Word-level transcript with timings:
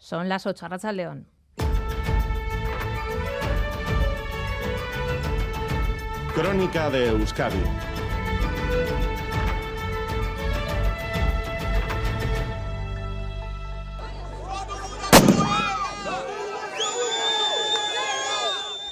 Son 0.00 0.30
las 0.30 0.46
8, 0.46 0.66
Racha 0.66 0.92
León. 0.92 1.26
Crónica 6.34 6.88
de 6.88 7.08
Euskadi 7.08 7.62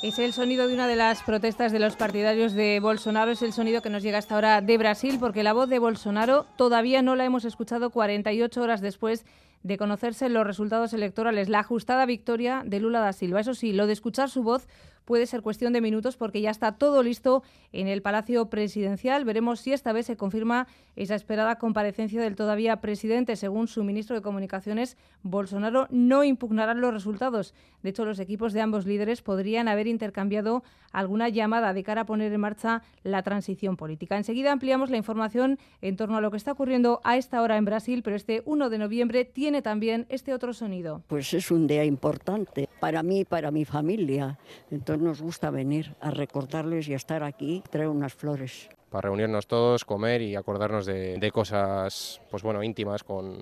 Es 0.00 0.18
el 0.18 0.32
sonido 0.32 0.68
de 0.68 0.74
una 0.74 0.86
de 0.86 0.96
las 0.96 1.22
protestas 1.22 1.72
de 1.72 1.78
los 1.78 1.96
partidarios 1.96 2.54
de 2.54 2.80
Bolsonaro, 2.80 3.30
es 3.30 3.42
el 3.42 3.52
sonido 3.52 3.82
que 3.82 3.90
nos 3.90 4.02
llega 4.02 4.18
hasta 4.18 4.34
ahora 4.34 4.60
de 4.60 4.78
Brasil, 4.78 5.18
porque 5.18 5.42
la 5.42 5.52
voz 5.52 5.68
de 5.68 5.78
Bolsonaro 5.78 6.46
todavía 6.56 7.02
no 7.02 7.14
la 7.14 7.24
hemos 7.24 7.44
escuchado 7.44 7.90
48 7.90 8.60
horas 8.62 8.80
después 8.80 9.24
de 9.64 9.78
conocerse 9.78 10.28
los 10.28 10.46
resultados 10.46 10.92
electorales, 10.92 11.48
la 11.48 11.60
ajustada 11.60 12.06
victoria 12.06 12.62
de 12.64 12.80
Lula 12.80 13.00
da 13.00 13.12
Silva. 13.12 13.40
Eso 13.40 13.54
sí, 13.54 13.72
lo 13.72 13.86
de 13.86 13.94
escuchar 13.94 14.28
su 14.28 14.42
voz 14.42 14.68
puede 15.04 15.26
ser 15.26 15.42
cuestión 15.42 15.72
de 15.72 15.80
minutos 15.80 16.16
porque 16.16 16.40
ya 16.40 16.50
está 16.50 16.72
todo 16.72 17.02
listo 17.02 17.42
en 17.72 17.88
el 17.88 18.02
Palacio 18.02 18.48
Presidencial. 18.50 19.24
Veremos 19.24 19.60
si 19.60 19.72
esta 19.72 19.92
vez 19.92 20.06
se 20.06 20.16
confirma 20.16 20.66
esa 20.96 21.14
esperada 21.14 21.56
comparecencia 21.56 22.20
del 22.20 22.36
todavía 22.36 22.80
presidente. 22.80 23.36
Según 23.36 23.68
su 23.68 23.84
ministro 23.84 24.16
de 24.16 24.22
Comunicaciones, 24.22 24.96
Bolsonaro 25.22 25.86
no 25.90 26.24
impugnará 26.24 26.74
los 26.74 26.92
resultados. 26.92 27.54
De 27.82 27.90
hecho, 27.90 28.04
los 28.04 28.18
equipos 28.18 28.52
de 28.52 28.60
ambos 28.60 28.86
líderes 28.86 29.22
podrían 29.22 29.68
haber 29.68 29.86
intercambiado 29.86 30.62
alguna 30.92 31.28
llamada 31.28 31.72
de 31.72 31.82
cara 31.82 32.02
a 32.02 32.06
poner 32.06 32.32
en 32.32 32.40
marcha 32.40 32.82
la 33.02 33.22
transición 33.22 33.76
política. 33.76 34.16
Enseguida 34.16 34.52
ampliamos 34.52 34.90
la 34.90 34.96
información 34.96 35.58
en 35.82 35.96
torno 35.96 36.16
a 36.16 36.20
lo 36.20 36.30
que 36.30 36.36
está 36.36 36.52
ocurriendo 36.52 37.00
a 37.04 37.16
esta 37.16 37.42
hora 37.42 37.56
en 37.56 37.64
Brasil, 37.64 38.02
pero 38.02 38.16
este 38.16 38.42
1 38.46 38.70
de 38.70 38.78
noviembre 38.78 39.24
tiene 39.24 39.62
también 39.62 40.06
este 40.08 40.32
otro 40.32 40.52
sonido. 40.52 41.02
Pues 41.08 41.34
es 41.34 41.50
un 41.50 41.66
día 41.66 41.84
importante 41.84 42.68
para 42.80 43.02
mí 43.02 43.20
y 43.20 43.24
para 43.24 43.50
mi 43.50 43.64
familia. 43.64 44.38
Entonces, 44.70 44.93
nos 45.00 45.20
gusta 45.22 45.50
venir 45.50 45.94
a 46.00 46.10
recordarles 46.10 46.88
y 46.88 46.92
a 46.92 46.96
estar 46.96 47.22
aquí, 47.22 47.62
traer 47.70 47.88
unas 47.88 48.14
flores. 48.14 48.68
Para 48.90 49.08
reunirnos 49.08 49.46
todos, 49.46 49.84
comer 49.84 50.22
y 50.22 50.36
acordarnos 50.36 50.86
de, 50.86 51.18
de 51.18 51.30
cosas 51.30 52.20
pues 52.30 52.42
bueno, 52.42 52.62
íntimas 52.62 53.02
con, 53.02 53.38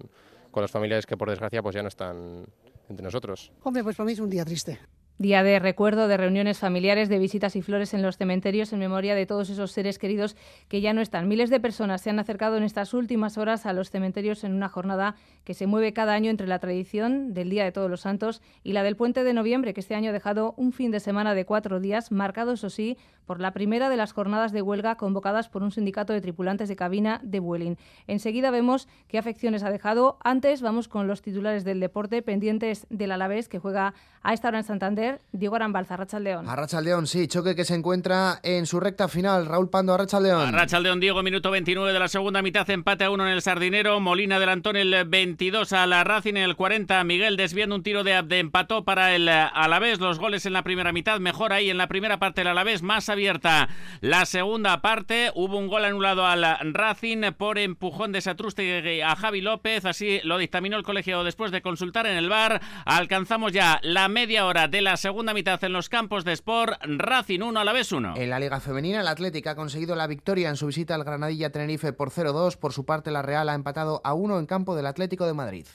con 0.50 0.62
los 0.62 0.70
familiares 0.70 1.06
que 1.06 1.16
por 1.16 1.28
desgracia 1.28 1.62
pues 1.62 1.74
ya 1.74 1.82
no 1.82 1.88
están 1.88 2.46
entre 2.88 3.04
nosotros. 3.04 3.52
Hombre, 3.62 3.82
pues 3.82 3.96
para 3.96 4.06
mí 4.06 4.12
es 4.12 4.20
un 4.20 4.30
día 4.30 4.44
triste. 4.44 4.78
Día 5.22 5.44
de 5.44 5.60
recuerdo, 5.60 6.08
de 6.08 6.16
reuniones 6.16 6.58
familiares, 6.58 7.08
de 7.08 7.20
visitas 7.20 7.54
y 7.54 7.62
flores 7.62 7.94
en 7.94 8.02
los 8.02 8.16
cementerios 8.16 8.72
en 8.72 8.80
memoria 8.80 9.14
de 9.14 9.24
todos 9.24 9.50
esos 9.50 9.70
seres 9.70 10.00
queridos 10.00 10.34
que 10.66 10.80
ya 10.80 10.92
no 10.94 11.00
están. 11.00 11.28
Miles 11.28 11.48
de 11.48 11.60
personas 11.60 12.00
se 12.00 12.10
han 12.10 12.18
acercado 12.18 12.56
en 12.56 12.64
estas 12.64 12.92
últimas 12.92 13.38
horas 13.38 13.64
a 13.64 13.72
los 13.72 13.88
cementerios 13.88 14.42
en 14.42 14.52
una 14.52 14.68
jornada 14.68 15.14
que 15.44 15.54
se 15.54 15.68
mueve 15.68 15.92
cada 15.92 16.14
año 16.14 16.28
entre 16.28 16.48
la 16.48 16.58
tradición 16.58 17.34
del 17.34 17.50
Día 17.50 17.62
de 17.62 17.70
Todos 17.70 17.88
los 17.88 18.00
Santos 18.00 18.42
y 18.64 18.72
la 18.72 18.82
del 18.82 18.96
Puente 18.96 19.22
de 19.22 19.32
Noviembre, 19.32 19.74
que 19.74 19.80
este 19.80 19.94
año 19.94 20.10
ha 20.10 20.12
dejado 20.12 20.54
un 20.56 20.72
fin 20.72 20.90
de 20.90 20.98
semana 20.98 21.36
de 21.36 21.44
cuatro 21.44 21.78
días, 21.78 22.10
marcado, 22.10 22.54
eso 22.54 22.68
sí, 22.68 22.98
por 23.24 23.40
la 23.40 23.52
primera 23.52 23.90
de 23.90 23.96
las 23.96 24.12
jornadas 24.12 24.50
de 24.50 24.60
huelga 24.60 24.96
convocadas 24.96 25.48
por 25.48 25.62
un 25.62 25.70
sindicato 25.70 26.12
de 26.12 26.20
tripulantes 26.20 26.68
de 26.68 26.74
cabina 26.74 27.20
de 27.22 27.38
Vueling. 27.38 27.76
Enseguida 28.08 28.50
vemos 28.50 28.88
qué 29.06 29.18
afecciones 29.18 29.62
ha 29.62 29.70
dejado. 29.70 30.18
Antes 30.24 30.62
vamos 30.62 30.88
con 30.88 31.06
los 31.06 31.22
titulares 31.22 31.62
del 31.62 31.78
deporte 31.78 32.22
pendientes 32.22 32.88
del 32.90 33.12
Alavés, 33.12 33.48
que 33.48 33.60
juega 33.60 33.94
a 34.22 34.32
esta 34.32 34.48
hora 34.48 34.58
en 34.58 34.64
Santander 34.64 35.11
Diego 35.32 35.56
Arambalza, 35.56 35.94
Arrachaldeón. 35.94 36.48
Arrachaldeón, 36.48 37.06
sí, 37.06 37.28
choque 37.28 37.54
que 37.54 37.64
se 37.64 37.74
encuentra 37.74 38.40
en 38.42 38.66
su 38.66 38.80
recta 38.80 39.08
final. 39.08 39.46
Raúl 39.46 39.70
Pando, 39.70 39.94
Arrachaldeón. 39.94 40.48
Arrachaldeón, 40.48 41.00
Diego, 41.00 41.22
minuto 41.22 41.50
29 41.50 41.92
de 41.92 41.98
la 41.98 42.08
segunda 42.08 42.42
mitad, 42.42 42.68
empate 42.70 43.04
a 43.04 43.10
uno 43.10 43.26
en 43.26 43.32
el 43.32 43.42
Sardinero. 43.42 44.00
Molina 44.00 44.36
adelantó 44.36 44.70
en 44.70 44.76
el 44.76 45.04
22 45.04 45.72
a 45.72 45.86
la 45.86 46.04
Racing, 46.04 46.34
en 46.34 46.44
el 46.44 46.56
40 46.56 47.02
Miguel 47.04 47.36
desviando 47.36 47.74
un 47.74 47.82
tiro 47.82 48.04
de, 48.04 48.22
de 48.22 48.38
empató 48.38 48.84
para 48.84 49.14
el 49.14 49.28
Alavés. 49.28 50.00
Los 50.00 50.18
goles 50.18 50.46
en 50.46 50.52
la 50.52 50.62
primera 50.62 50.92
mitad, 50.92 51.20
mejor 51.20 51.52
ahí 51.52 51.70
en 51.70 51.78
la 51.78 51.88
primera 51.88 52.18
parte 52.18 52.42
el 52.42 52.48
Alavés, 52.48 52.82
más 52.82 53.08
abierta. 53.08 53.68
La 54.00 54.26
segunda 54.26 54.80
parte, 54.82 55.30
hubo 55.34 55.58
un 55.58 55.68
gol 55.68 55.84
anulado 55.84 56.26
al 56.26 56.44
Racing 56.74 57.32
por 57.36 57.58
empujón 57.58 58.12
de 58.12 58.20
Satruste 58.20 59.02
a 59.02 59.16
Javi 59.16 59.40
López, 59.40 59.84
así 59.84 60.20
lo 60.24 60.38
dictaminó 60.38 60.76
el 60.76 60.82
colegio 60.82 61.24
después 61.24 61.50
de 61.52 61.62
consultar 61.62 62.06
en 62.06 62.16
el 62.16 62.28
bar. 62.28 62.60
Alcanzamos 62.84 63.52
ya 63.52 63.80
la 63.82 64.08
media 64.08 64.46
hora 64.46 64.68
de 64.68 64.80
la 64.80 64.91
segunda 64.96 65.34
mitad 65.34 65.62
en 65.64 65.72
los 65.72 65.88
campos 65.88 66.24
de 66.24 66.32
Sport, 66.32 66.74
Racing 66.82 67.40
1 67.40 67.60
a 67.60 67.64
la 67.64 67.72
vez 67.72 67.92
1. 67.92 68.14
En 68.16 68.30
la 68.30 68.38
Liga 68.38 68.60
Femenina, 68.60 69.00
el 69.00 69.08
Atlético 69.08 69.50
ha 69.50 69.54
conseguido 69.54 69.94
la 69.96 70.06
victoria 70.06 70.48
en 70.48 70.56
su 70.56 70.66
visita 70.66 70.94
al 70.94 71.04
Granadilla 71.04 71.50
Tenerife 71.50 71.92
por 71.92 72.10
0-2. 72.10 72.56
Por 72.56 72.72
su 72.72 72.84
parte, 72.84 73.10
la 73.10 73.22
Real 73.22 73.48
ha 73.48 73.54
empatado 73.54 74.00
a 74.04 74.14
1 74.14 74.38
en 74.38 74.46
campo 74.46 74.74
del 74.74 74.86
Atlético 74.86 75.26
de 75.26 75.34
Madrid. 75.34 75.66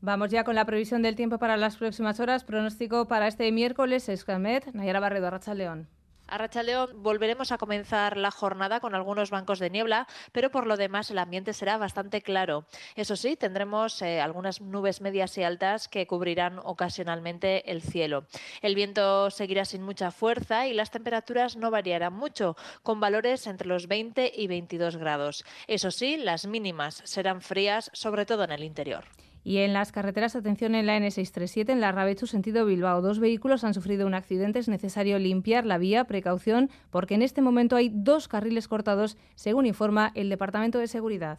Vamos 0.00 0.30
ya 0.30 0.44
con 0.44 0.54
la 0.54 0.64
previsión 0.64 1.02
del 1.02 1.16
tiempo 1.16 1.38
para 1.38 1.56
las 1.56 1.76
próximas 1.76 2.20
horas. 2.20 2.44
Pronóstico 2.44 3.06
para 3.08 3.26
este 3.26 3.50
miércoles, 3.50 4.08
Escamet, 4.08 4.72
Nayara 4.72 5.00
Barredo, 5.00 5.30
Racha 5.30 5.54
León. 5.54 5.88
A 6.28 6.36
Rachaleón 6.36 7.02
volveremos 7.02 7.52
a 7.52 7.58
comenzar 7.58 8.18
la 8.18 8.30
jornada 8.30 8.80
con 8.80 8.94
algunos 8.94 9.30
bancos 9.30 9.58
de 9.58 9.70
niebla, 9.70 10.06
pero 10.30 10.50
por 10.50 10.66
lo 10.66 10.76
demás 10.76 11.10
el 11.10 11.18
ambiente 11.18 11.54
será 11.54 11.78
bastante 11.78 12.20
claro. 12.20 12.66
Eso 12.96 13.16
sí, 13.16 13.34
tendremos 13.34 14.02
eh, 14.02 14.20
algunas 14.20 14.60
nubes 14.60 15.00
medias 15.00 15.38
y 15.38 15.42
altas 15.42 15.88
que 15.88 16.06
cubrirán 16.06 16.60
ocasionalmente 16.62 17.70
el 17.70 17.80
cielo. 17.80 18.26
El 18.60 18.74
viento 18.74 19.30
seguirá 19.30 19.64
sin 19.64 19.82
mucha 19.82 20.10
fuerza 20.10 20.66
y 20.66 20.74
las 20.74 20.90
temperaturas 20.90 21.56
no 21.56 21.70
variarán 21.70 22.12
mucho, 22.12 22.56
con 22.82 23.00
valores 23.00 23.46
entre 23.46 23.66
los 23.66 23.88
20 23.88 24.30
y 24.36 24.46
22 24.48 24.98
grados. 24.98 25.46
Eso 25.66 25.90
sí, 25.90 26.18
las 26.18 26.46
mínimas 26.46 27.00
serán 27.04 27.40
frías, 27.40 27.90
sobre 27.94 28.26
todo 28.26 28.44
en 28.44 28.52
el 28.52 28.64
interior. 28.64 29.04
Y 29.48 29.60
en 29.60 29.72
las 29.72 29.92
carreteras, 29.92 30.36
atención 30.36 30.74
en 30.74 30.84
la 30.84 30.98
N637, 30.98 31.70
en 31.70 31.80
la 31.80 31.90
Rabechu, 31.90 32.26
sentido 32.26 32.66
Bilbao. 32.66 33.00
Dos 33.00 33.18
vehículos 33.18 33.64
han 33.64 33.72
sufrido 33.72 34.06
un 34.06 34.12
accidente. 34.12 34.58
Es 34.58 34.68
necesario 34.68 35.18
limpiar 35.18 35.64
la 35.64 35.78
vía, 35.78 36.04
precaución, 36.04 36.68
porque 36.90 37.14
en 37.14 37.22
este 37.22 37.40
momento 37.40 37.74
hay 37.74 37.90
dos 37.90 38.28
carriles 38.28 38.68
cortados, 38.68 39.16
según 39.36 39.64
informa 39.64 40.12
el 40.14 40.28
Departamento 40.28 40.78
de 40.78 40.86
Seguridad. 40.86 41.38